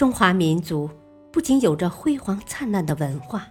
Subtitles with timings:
[0.00, 0.88] 中华民族
[1.30, 3.46] 不仅有着辉煌灿烂的文化，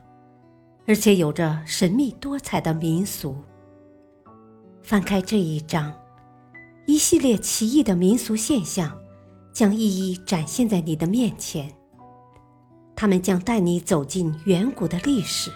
[0.88, 3.38] 而且有着神秘多彩的民俗。
[4.82, 5.94] 翻开这一章，
[6.88, 8.98] 一系列奇异的民俗现象
[9.54, 11.72] 将一一展现在你的面前。
[12.96, 15.52] 他们将带你走进远古的历史，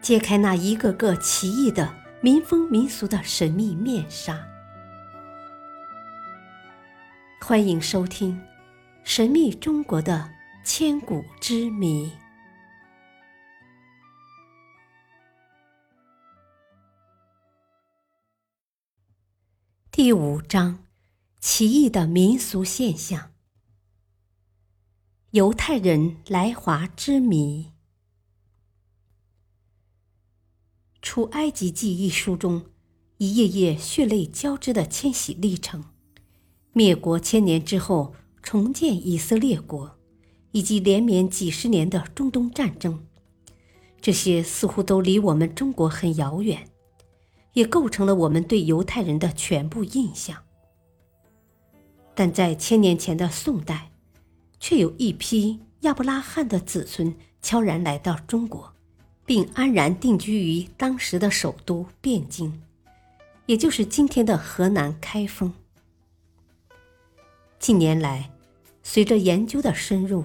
[0.00, 4.40] 揭开那一个个奇异的民风民俗的神秘面纱。
[7.42, 8.32] 欢迎收听
[9.08, 12.08] 《神秘中国的千古之谜》
[19.90, 20.84] 第五章：
[21.40, 23.32] 奇异的民俗现象——
[25.32, 27.72] 犹太人来华之谜。
[31.00, 32.66] 《出埃及记》一书中，
[33.16, 35.86] 一页页血泪交织的迁徙历程。
[36.74, 39.98] 灭国千年之后重建以色列国，
[40.52, 43.06] 以及连绵几十年的中东战争，
[44.00, 46.68] 这些似乎都离我们中国很遥远，
[47.52, 50.44] 也构成了我们对犹太人的全部印象。
[52.14, 53.90] 但在千年前的宋代，
[54.58, 58.74] 却有一批亚伯拉罕的子孙悄然来到中国，
[59.24, 62.60] 并安然定居于当时的首都汴京，
[63.46, 65.52] 也就是今天的河南开封。
[67.58, 68.30] 近年来，
[68.82, 70.24] 随着研究的深入，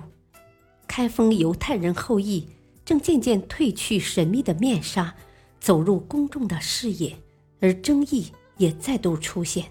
[0.88, 2.48] 开封犹太人后裔
[2.86, 5.16] 正渐渐褪去神秘的面纱，
[5.59, 7.17] 走入公众的视野，
[7.59, 9.66] 而争议也再度出现：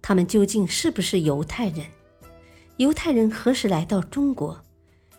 [0.00, 1.84] 他们究竟是不是犹太人？
[2.76, 4.62] 犹太人何时来到中国？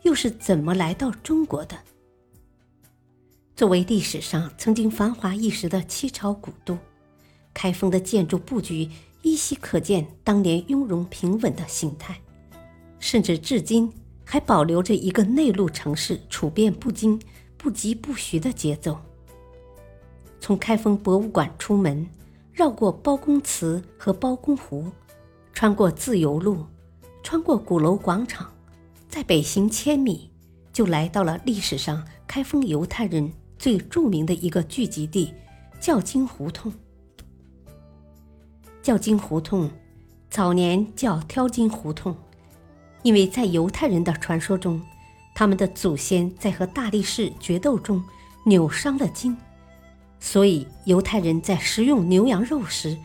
[0.03, 1.77] 又是怎么来到中国的？
[3.55, 6.77] 作为历史上曾经繁华一时的七朝古都，
[7.53, 8.89] 开封的建筑布局。
[9.23, 12.21] 依稀可见当年雍容平稳的形态，
[12.99, 13.91] 甚至至今
[14.23, 17.19] 还保留着一个内陆城市处变不惊、
[17.57, 18.99] 不疾不徐的节奏。
[20.39, 22.05] 从开封博物馆出门，
[22.51, 24.91] 绕过包公祠和包公湖，
[25.53, 26.65] 穿过自由路，
[27.23, 28.51] 穿过鼓楼广场，
[29.07, 30.29] 在北行千米，
[30.73, 35.33] 就来到了历史上开封犹太人最著名的一个聚集地——
[35.79, 36.73] 教经胡同。
[38.83, 39.71] 叫金胡同，
[40.29, 42.13] 早年叫挑金胡同，
[43.01, 44.81] 因为在犹太人的传说中，
[45.33, 48.03] 他们的祖先在和大力士决斗中
[48.43, 49.37] 扭伤了筋，
[50.19, 52.97] 所以犹太人在食用牛羊肉时，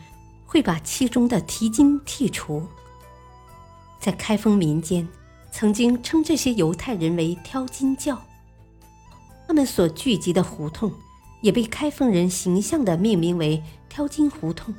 [0.45, 2.61] 会把其中的蹄筋剔除。
[4.01, 5.07] 在开封民间，
[5.49, 8.21] 曾经称这些犹太人为挑金教，
[9.47, 10.91] 他们所聚集的胡同，
[11.39, 14.75] 也被开封人形象地命名为挑金胡同。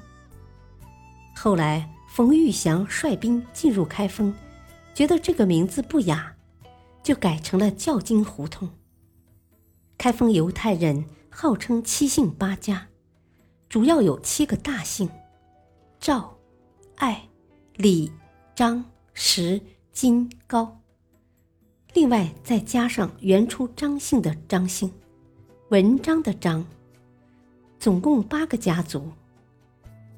[1.42, 4.34] 后来，冯玉祥率兵进入开封，
[4.92, 6.36] 觉得这个名字不雅，
[7.02, 8.68] 就改成了教经胡同。
[9.96, 12.88] 开封犹太人号称七姓八家，
[13.70, 15.08] 主要有七个大姓：
[15.98, 16.36] 赵、
[16.96, 17.26] 艾、
[17.76, 18.12] 李、
[18.54, 18.84] 张、
[19.14, 19.62] 石、
[19.92, 20.78] 金、高。
[21.94, 24.92] 另外再加上原初张姓的张姓，
[25.70, 26.66] 文章的章，
[27.78, 29.10] 总共八个家族。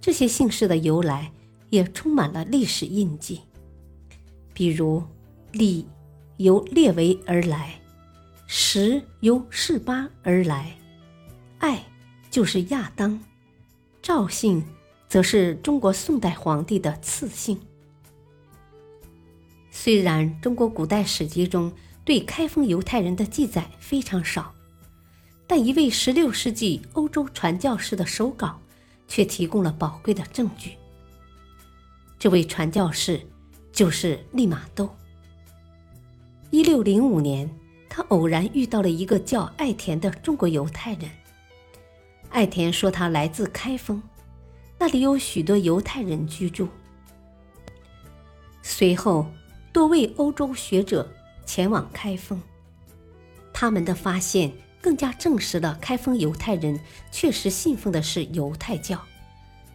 [0.03, 1.31] 这些姓氏的由来
[1.71, 3.41] 也充满了历史印记，
[4.53, 5.01] 比如
[5.53, 5.87] 李
[6.39, 7.81] 由列维而来，
[8.49, 10.77] 石由示巴而来，
[11.61, 11.81] 艾
[12.33, 13.17] 就是亚当，
[14.03, 14.61] 赵姓
[15.09, 17.57] 则是中国宋代皇帝的赐姓。
[19.71, 21.73] 虽然中国古代史籍中
[22.05, 24.53] 对开封犹太人的记载非常少，
[25.47, 28.61] 但一位16世纪欧洲传教士的手稿。
[29.13, 30.73] 却提供了宝贵的证据。
[32.19, 33.21] 这位传教士
[33.71, 34.89] 就是利玛窦。
[36.51, 37.47] 一六零五年，
[37.91, 41.11] 他偶然遇到了一个叫爱田的中国犹太人。
[42.31, 44.03] 爱田说他来自开封，
[44.79, 46.67] 那里有许多犹太人居住。
[48.63, 49.27] 随后，
[49.75, 51.07] 多位欧洲学者
[51.45, 52.41] 前往开封，
[53.53, 54.51] 他们的发现。
[54.83, 56.79] 更加证实了开封犹太人
[57.13, 59.01] 确实信奉的是犹太教，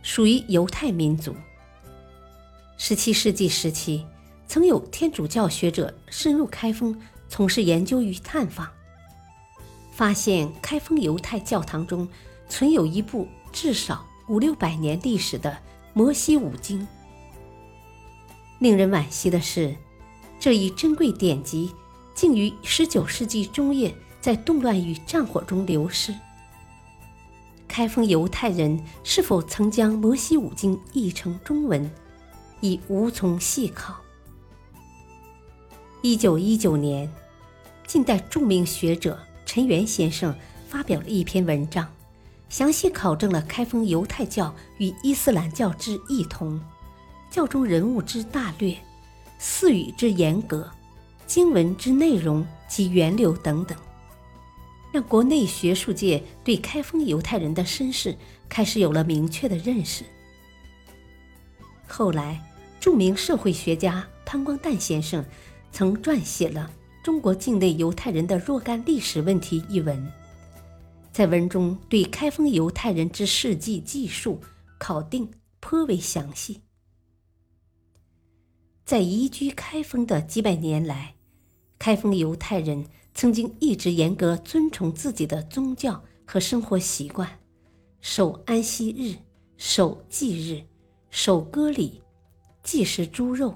[0.03, 1.33] 属于犹太民族。
[2.77, 4.05] 十七世纪时期，
[4.47, 6.99] 曾有天主教学者深入开封，
[7.29, 8.69] 从事研究与探访，
[9.93, 12.07] 发现开封犹太教堂中
[12.49, 15.51] 存有一部至少五六百年历史的
[15.93, 16.81] 《摩西五经》。
[18.59, 19.73] 令人惋惜的是，
[20.37, 21.71] 这一珍贵典籍
[22.13, 23.95] 竟于十九世纪中叶。
[24.19, 26.13] 在动乱与战火中流失。
[27.67, 31.89] 开封犹太人是否曾将《摩西五经》译成中文，
[32.61, 33.95] 已无从细考。
[36.01, 37.11] 一九一九年，
[37.85, 40.33] 近代著名学者陈元先生
[40.67, 41.87] 发表了一篇文章，
[42.49, 46.59] 详细考证了开封犹太教与伊斯兰教之异同，
[47.29, 48.75] 教中人物之大略，
[49.37, 50.69] 寺语之严格，
[51.25, 53.77] 经文之内容及源流等等，
[54.97, 58.17] 让国内学术界对开封犹太人的身世
[58.49, 60.03] 开始有了明确的认识。
[61.87, 62.43] 后来，
[62.79, 65.23] 著名社会学家潘光旦先生。
[65.71, 66.71] 曾撰写了
[67.05, 70.11] 《中国境内犹太人的若干历史问题》一文，
[71.11, 74.41] 在文中对开封犹太人之事迹记述
[74.79, 75.29] 考定
[75.59, 76.61] 颇为详细。
[78.83, 81.13] 在移居开封的几百年来，
[81.79, 87.39] 开封犹太人曾经一直严格遵从自己的宗教和生活习惯，
[88.01, 89.15] 守安息日、
[89.57, 90.63] 守祭日、
[91.09, 92.01] 守割礼、
[92.63, 93.55] 忌食猪肉。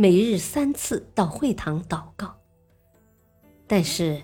[0.00, 2.38] 每日三次到会堂祷告，
[3.66, 4.22] 但是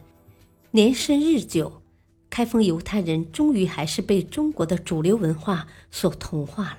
[0.71, 1.83] 年深日久，
[2.31, 6.79] 开封犹太人终于还是被中国的主流文化所同化了。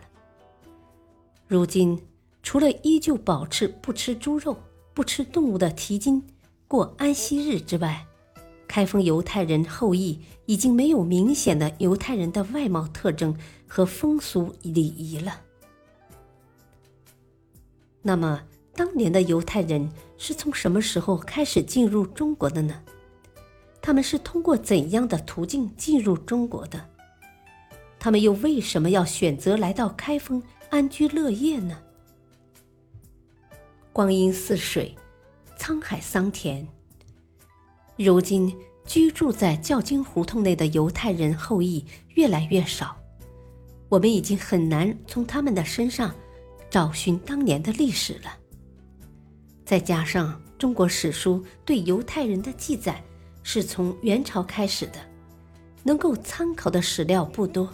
[1.45, 2.01] 如今，
[2.41, 4.57] 除了依旧保持不吃猪肉、
[4.95, 6.23] 不吃动物的蹄筋
[6.69, 8.07] 过安息日之外，
[8.65, 13.37] 开封犹太人后裔已经没有明显的犹太人的外貌特征
[13.67, 15.41] 和风俗礼仪了。
[18.01, 18.41] 那么？
[18.77, 22.81] 当年的犹太人是从什么时候开始进入中国的呢？
[23.81, 26.85] 他们是通过怎样的途径进入中国的？
[27.97, 31.77] 他们又为什么要选择来到开封安居乐业呢？
[33.95, 34.93] 光阴似水，
[35.57, 36.67] 沧海桑田。
[37.95, 38.53] 如今
[38.85, 42.93] 居住在教经胡同内的犹太人后裔越来越少，
[43.87, 46.13] 我们已经很难从他们的身上
[46.69, 48.37] 找寻当年的历史了。
[49.63, 53.01] 再加上中国史书对犹太人的记载
[53.43, 54.99] 是从元朝开始的，
[55.83, 57.71] 能够参考的史料不多，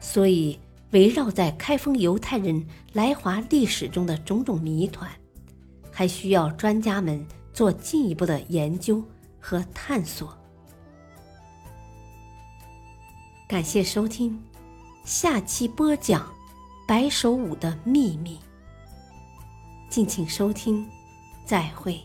[0.00, 0.58] 所以
[0.90, 5.08] 围绕在开封犹太人来华历史中的种种谜团，
[6.00, 9.04] 还需要专家们做进一步的研究
[9.38, 10.34] 和探索。
[13.46, 14.42] 感谢收听，
[15.04, 16.22] 下期播讲
[16.88, 18.36] 《白手舞的秘密》。
[19.90, 20.88] 敬请收听，
[21.44, 22.00] 再会。